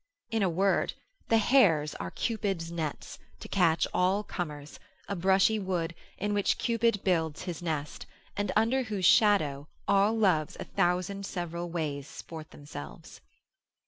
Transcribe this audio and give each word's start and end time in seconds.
In 0.31 0.41
a 0.41 0.49
word, 0.49 0.93
the 1.29 1.37
hairs 1.37 1.93
are 1.93 2.09
Cupid's 2.09 2.71
nets, 2.71 3.19
to 3.39 3.47
catch 3.47 3.85
all 3.93 4.23
comers, 4.23 4.79
a 5.07 5.15
brushy 5.15 5.59
wood, 5.59 5.93
in 6.17 6.33
which 6.33 6.57
Cupid 6.57 7.03
builds 7.03 7.43
his 7.43 7.61
nest, 7.61 8.07
and 8.35 8.51
under 8.55 8.81
whose 8.81 9.05
shadow 9.05 9.67
all 9.87 10.17
loves 10.17 10.57
a 10.59 10.63
thousand 10.63 11.27
several 11.27 11.69
ways 11.69 12.07
sport 12.07 12.49
themselves. 12.49 13.21